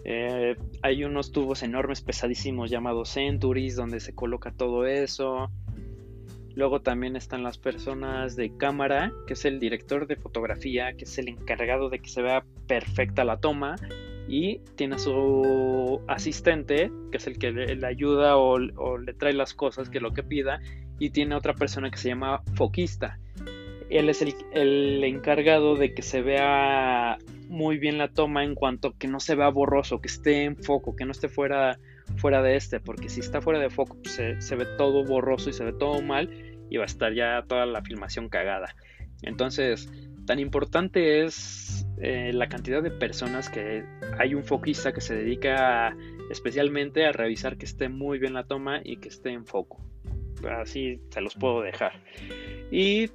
[0.06, 5.52] Eh, hay unos tubos enormes, pesadísimos, llamados Centuries, donde se coloca todo eso.
[6.56, 11.18] Luego también están las personas de cámara, que es el director de fotografía, que es
[11.18, 13.76] el encargado de que se vea perfecta la toma.
[14.28, 19.54] Y tiene a su asistente, que es el que le, ayuda o, le trae las
[19.54, 20.60] cosas, que es lo que pida.
[21.00, 23.20] Y tiene otra persona que se llama foquista.
[23.90, 29.08] Él es el, encargado de que se vea muy bien la toma en cuanto que
[29.08, 31.80] no se vea borroso, que esté en foco, que no esté fuera,
[32.18, 35.54] fuera de este, porque si está fuera de foco pues, se, ve todo borroso y
[35.54, 36.30] se ve todo mal
[36.70, 38.76] y va a estar ya toda la filmación cagada.
[39.24, 39.90] Entonces,
[40.28, 43.84] tan importante es eh, la cantidad de personas que
[44.20, 45.98] hay un foquista que se dedica
[46.30, 49.84] especialmente a revisar que esté muy bien la toma y que esté en foco.
[50.48, 51.94] Así se los puedo dejar.
[52.72, 53.10] Y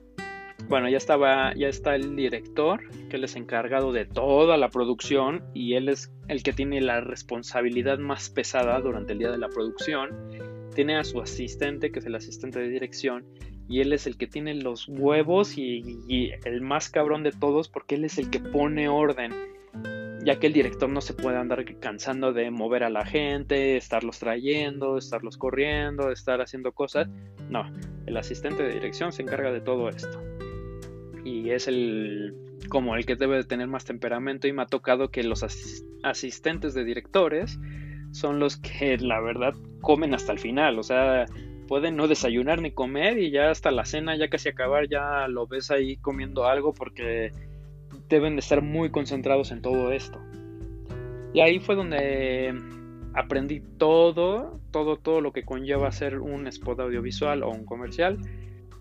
[0.68, 5.44] bueno, ya estaba, ya está el director, que él es encargado de toda la producción
[5.52, 9.48] y él es el que tiene la responsabilidad más pesada durante el día de la
[9.48, 10.10] producción.
[10.74, 13.24] Tiene a su asistente, que es el asistente de dirección,
[13.68, 17.68] y él es el que tiene los huevos y, y el más cabrón de todos
[17.68, 19.32] porque él es el que pone orden
[20.24, 24.18] ya que el director no se puede andar cansando de mover a la gente, estarlos
[24.18, 27.08] trayendo, estarlos corriendo, estar haciendo cosas.
[27.48, 27.70] No,
[28.06, 30.20] el asistente de dirección se encarga de todo esto
[31.24, 32.34] y es el
[32.68, 35.44] como el que debe de tener más temperamento y me ha tocado que los
[36.02, 37.58] asistentes de directores
[38.12, 41.26] son los que la verdad comen hasta el final, o sea,
[41.66, 45.46] pueden no desayunar ni comer y ya hasta la cena, ya casi acabar, ya lo
[45.46, 47.32] ves ahí comiendo algo porque
[48.08, 50.20] deben de estar muy concentrados en todo esto.
[51.32, 52.54] Y ahí fue donde
[53.14, 58.18] aprendí todo, todo, todo lo que conlleva hacer un spot audiovisual o un comercial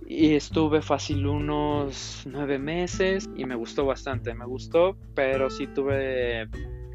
[0.07, 6.49] y estuve fácil unos nueve meses y me gustó bastante, me gustó, pero sí tuve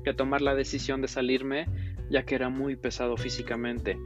[0.05, 1.67] que tomar la decisión de salirme
[2.11, 3.99] ya que era muy pesado físicamente.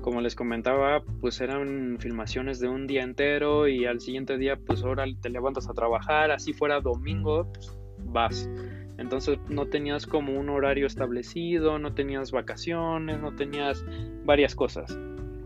[0.00, 4.82] Como les comentaba, pues eran filmaciones de un día entero y al siguiente día pues
[4.82, 8.50] ahora te levantas a trabajar, así fuera domingo, pues vas.
[8.98, 13.84] Entonces no tenías como un horario establecido, no tenías vacaciones, no tenías
[14.24, 14.96] varias cosas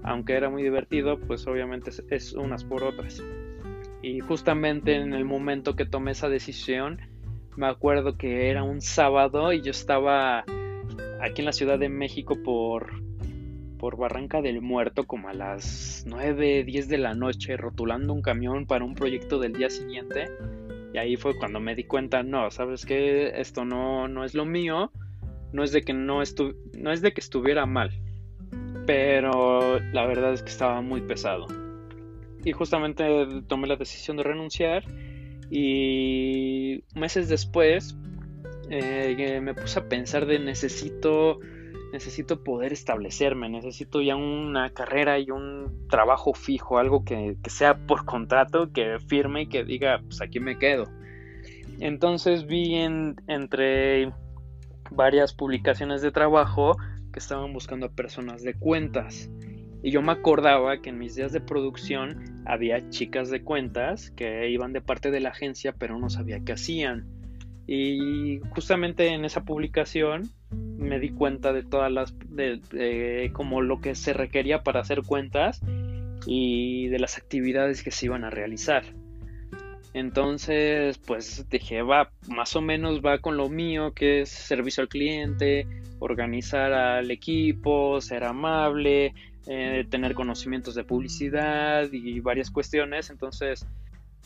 [0.04, 3.24] aunque era muy divertido, pues obviamente es, unas por otras.
[4.02, 7.00] Y justamente en el momento que tomé esa decisión,
[7.56, 10.44] me acuerdo que era un sábado y yo estaba
[11.22, 12.92] aquí en la Ciudad de México por,
[13.84, 18.64] por Barranca del Muerto como a las 9, 10 de la noche rotulando un camión
[18.64, 20.30] para un proyecto del día siguiente.
[20.94, 24.46] Y ahí fue cuando me di cuenta, no, sabes que esto no, no es lo
[24.46, 24.90] mío,
[25.52, 26.22] no es de que no,
[26.78, 27.90] no es de que estuviera mal,
[28.86, 31.46] pero la verdad es que estaba muy pesado.
[32.42, 33.04] Y justamente
[33.48, 34.82] tomé la decisión de renunciar
[35.50, 37.98] y meses después
[38.70, 41.38] eh, me puse a pensar de necesito
[41.94, 47.86] necesito poder establecerme, necesito ya una carrera y un trabajo fijo, algo que, que, sea
[47.86, 50.86] por contrato, que firme y que diga, pues aquí me quedo.
[51.78, 54.12] Entonces vi en, entre
[54.90, 56.76] varias publicaciones de trabajo
[57.12, 59.30] que estaban buscando a personas de cuentas.
[59.80, 64.50] Y yo me acordaba que en mis días de producción había chicas de cuentas que
[64.50, 67.06] iban de parte de la agencia pero no sabía qué hacían.
[67.66, 73.94] Y justamente en esa publicación me di cuenta de todas las, de, como lo que
[73.94, 75.60] se requería para hacer cuentas
[76.26, 78.84] y de las actividades que se iban a realizar.
[79.94, 84.88] Entonces, pues dije, va, más o menos va con lo mío, que es servicio al
[84.88, 85.66] cliente,
[86.00, 89.14] organizar al equipo, ser amable,
[89.46, 93.10] eh, tener conocimientos de publicidad y varias cuestiones.
[93.10, 93.66] Entonces,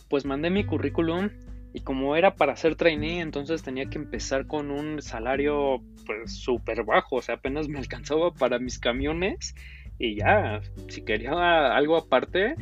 [0.09, 1.29] pues mandé mi currículum
[1.73, 6.85] y como era para ser trainee, entonces tenía que empezar con un salario pues súper
[6.85, 9.55] bajo, o sea, apenas me alcanzaba para mis camiones
[9.99, 12.55] y ya, si quería algo aparte,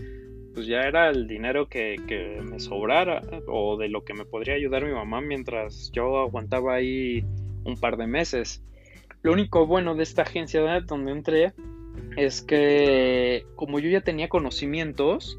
[0.54, 1.96] pues ya era el dinero que,
[2.42, 7.24] me sobrara o de lo que me podría ayudar mi mamá mientras yo aguantaba ahí
[7.64, 8.64] un par de meses.
[9.22, 11.52] Lo único bueno de esta agencia donde entré
[12.16, 15.38] es que como yo ya tenía conocimientos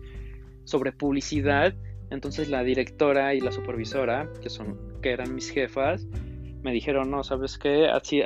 [0.66, 1.74] sobre publicidad,
[2.10, 6.08] entonces la directora y la supervisora, que son que eran mis jefas,
[6.64, 7.88] me dijeron, no, ¿sabes qué?
[7.88, 8.22] A ti,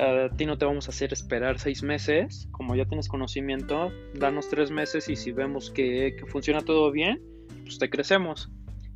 [0.46, 5.10] no te vamos a hacer esperar seis meses, como ya tienes conocimiento, danos tres meses
[5.10, 7.22] y si vemos que, que funciona todo bien,
[7.64, 8.50] pues te crecemos.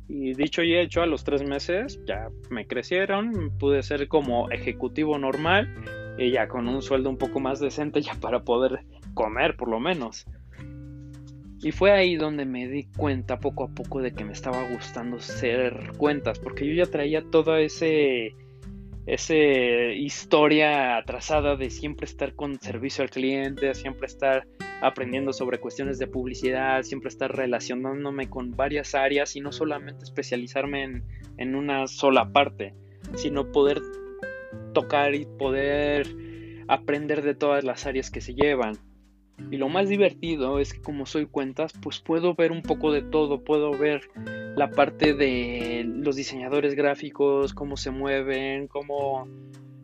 [0.08, 5.18] Y dicho y hecho, a los tres meses ya me crecieron, pude ser como ejecutivo
[5.18, 5.68] normal
[6.18, 8.84] y ya con un sueldo un poco más decente ya para poder
[9.14, 10.26] comer por lo menos.
[11.62, 15.16] Y fue ahí donde me di cuenta poco a poco de que me estaba gustando
[15.16, 18.34] hacer cuentas, porque yo ya traía todo ese
[19.06, 24.48] esa historia atrasada de siempre estar con servicio al cliente, siempre estar
[24.82, 30.82] aprendiendo sobre cuestiones de publicidad, siempre estar relacionándome con varias áreas y no solamente especializarme
[30.82, 31.04] en,
[31.38, 32.74] en una sola parte,
[33.14, 33.80] sino poder
[34.74, 36.08] tocar y poder
[36.66, 38.74] aprender de todas las áreas que se llevan.
[39.50, 43.02] Y lo más divertido es que como soy cuentas, pues puedo ver un poco de
[43.02, 44.08] todo, puedo ver
[44.56, 49.28] la parte de los diseñadores gráficos, cómo se mueven, cómo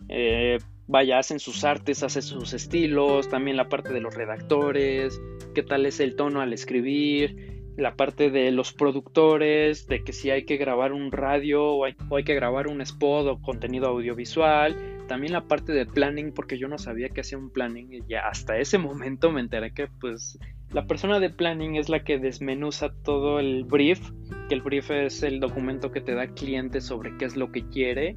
[0.09, 5.20] eh, vaya, hacen sus artes, hacen sus estilos, también la parte de los redactores,
[5.55, 10.31] qué tal es el tono al escribir, la parte de los productores, de que si
[10.31, 13.89] hay que grabar un radio o hay, o hay que grabar un spot o contenido
[13.89, 14.77] audiovisual,
[15.09, 18.27] también la parte de planning, porque yo no sabía que hacía un planning y ya
[18.27, 20.39] hasta ese momento me enteré que pues
[20.73, 24.01] la persona de planning es la que desmenuza todo el brief,
[24.49, 27.68] que el brief es el documento que te da cliente sobre qué es lo que
[27.68, 28.16] quiere,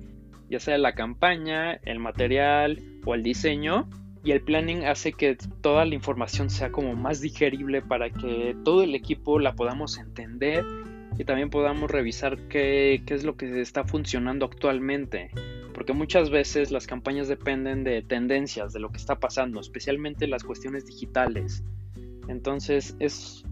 [0.49, 3.89] ya sea la campaña, el material o el diseño.
[4.25, 8.83] Y el planning hace que toda la información sea como más digerible para que todo
[8.83, 10.65] el equipo la podamos entender
[11.17, 15.31] y también podamos revisar qué, qué es lo que está funcionando actualmente
[15.75, 20.45] porque muchas veces las campañas dependen de tendencias, de lo que está pasando, especialmente las
[20.45, 21.65] cuestiones digitales.
[22.29, 23.43] Entonces es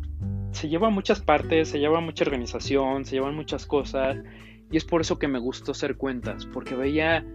[0.52, 4.18] se lleva muchas partes, se lleva mucha organización, se llevan muchas cosas
[4.72, 7.26] y es por eso que me gustó hacer cuentas, porque veía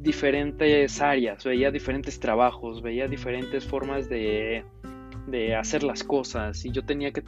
[0.00, 4.64] diferentes áreas, veía diferentes trabajos, veía diferentes formas de,
[5.26, 7.22] de hacer las cosas y yo tenía que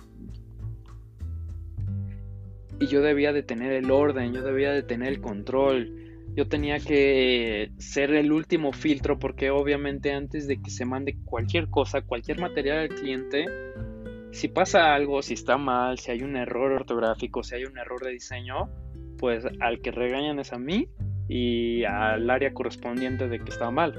[2.79, 5.93] y yo debía de tener el orden, yo debía de tener el control,
[6.35, 11.69] yo tenía que ser el último filtro porque obviamente antes de que se mande cualquier
[11.69, 13.45] cosa, cualquier material al cliente,
[14.31, 18.03] si pasa algo, si está mal, si hay un error ortográfico, si hay un error
[18.03, 18.71] de diseño,
[19.19, 20.89] pues al que regañan es a mí
[21.31, 23.95] y al área correspondiente de que está mal.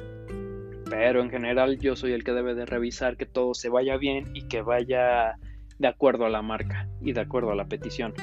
[0.90, 4.26] Pero en general yo soy el que debe de revisar que todo se vaya bien
[4.34, 5.38] y que vaya
[5.80, 8.14] de acuerdo a la marca y de acuerdo a la petición.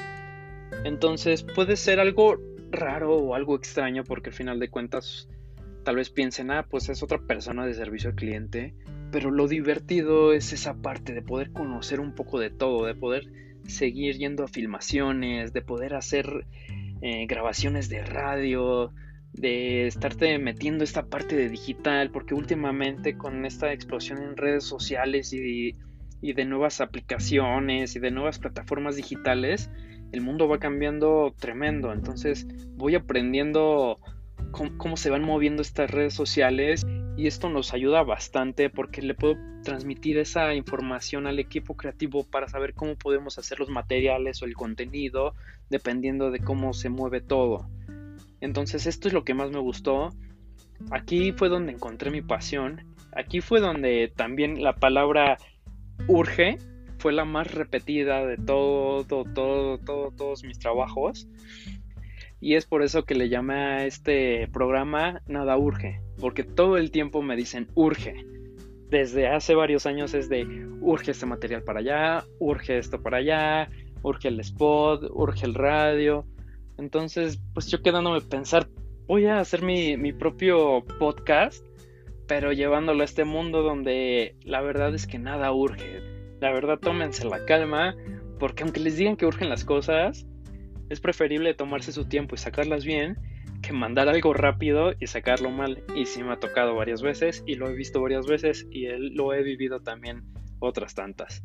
[0.83, 2.37] Entonces puede ser algo
[2.69, 5.27] raro o algo extraño porque al final de cuentas
[5.83, 8.75] tal vez piensen, ah, pues es otra persona de servicio al cliente,
[9.11, 13.25] pero lo divertido es esa parte de poder conocer un poco de todo, de poder
[13.65, 16.45] seguir yendo a filmaciones, de poder hacer
[17.01, 18.93] eh, grabaciones de radio,
[19.33, 25.33] de estarte metiendo esta parte de digital, porque últimamente con esta explosión en redes sociales
[25.33, 25.75] y,
[26.21, 29.69] y de nuevas aplicaciones y de nuevas plataformas digitales,
[30.11, 31.93] el mundo va cambiando tremendo.
[31.93, 33.99] Entonces voy aprendiendo
[34.51, 36.85] cómo, se van moviendo estas redes sociales
[37.19, 42.47] y esto nos ayuda bastante porque le puedo transmitir esa información al equipo creativo para
[42.47, 45.35] saber cómo podemos hacer los materiales o el contenido
[45.69, 47.69] dependiendo de cómo se mueve todo.
[48.39, 50.13] Entonces esto es lo que más me gustó.
[50.91, 52.85] Aquí fue donde encontré mi pasión.
[53.11, 55.37] Aquí fue donde también la palabra
[56.07, 56.57] urge
[56.99, 61.27] fue la más repetida de todo, todo, todo, todos mis trabajos.
[62.41, 66.91] Y es por eso que le llamé a este programa Nada Urge, porque todo el
[66.91, 68.25] tiempo me dicen urge.
[68.89, 70.45] Desde hace varios años es de
[70.81, 73.69] urge este material para allá, urge esto para allá,
[74.01, 76.25] urge el spot, urge el radio.
[76.77, 78.69] Entonces, pues yo quedándome pensar,
[79.05, 81.65] voy a hacer mi, mi propio podcast,
[82.27, 87.25] pero llevándolo a este mundo donde la verdad es que nada urge la verdad, tómense
[87.25, 87.95] la calma,
[88.39, 90.25] porque aunque les digan que urgen las cosas,
[90.89, 93.17] es preferible tomarse su tiempo y sacarlas bien
[93.61, 95.83] que mandar algo rápido y sacarlo mal.
[95.95, 99.33] Y sí me ha tocado varias veces y lo he visto varias veces y lo
[99.33, 100.23] he vivido también
[100.59, 101.43] otras tantas.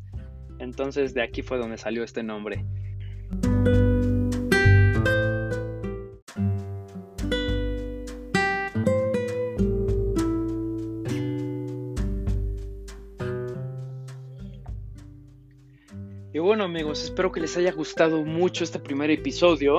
[0.59, 2.65] Entonces de aquí fue donde salió este nombre.
[16.45, 19.77] Bueno amigos, espero que les haya gustado mucho este primer episodio.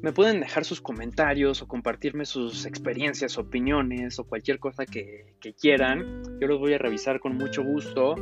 [0.00, 6.22] Me pueden dejar sus comentarios o compartirme sus experiencias, opiniones o cualquier cosa que, quieran.
[6.40, 8.14] Yo los voy a revisar con mucho gusto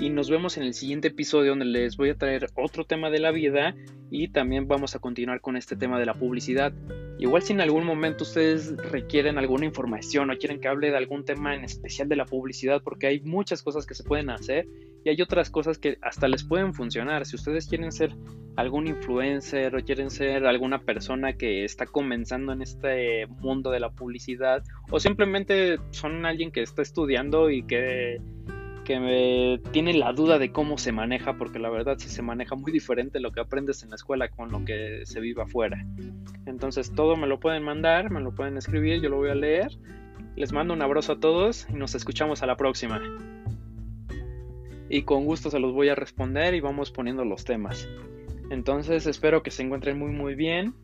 [0.00, 3.18] y nos vemos en el siguiente episodio donde les voy a traer otro tema de
[3.18, 3.74] la vida
[4.10, 6.72] y también vamos a continuar con este tema de la publicidad.
[7.18, 11.26] Igual si en algún momento ustedes requieren alguna información o quieren que hable de algún
[11.26, 14.66] tema en especial de la publicidad, porque hay muchas cosas que se pueden hacer
[15.04, 17.26] y hay otras cosas que hasta les pueden funcionar.
[17.26, 18.16] Si ustedes quieren ser
[18.56, 23.90] algún influencer o quieren ser alguna persona que está comenzando en este mundo de la
[23.90, 28.20] publicidad o simplemente son alguien que está estudiando y que
[28.84, 32.70] que tiene la duda de cómo se maneja, porque la verdad sí se maneja muy
[32.70, 35.84] diferente lo que aprendes en la escuela con lo que se vive afuera.
[36.46, 39.72] Entonces todo me lo pueden mandar, me lo pueden escribir, yo lo voy a leer.
[40.36, 43.00] Les mando un abrazo a todos y nos escuchamos a la próxima.
[44.88, 47.88] Y con gusto se los voy a responder y vamos poniendo los temas.
[48.50, 50.74] Entonces espero que se encuentren muy muy bien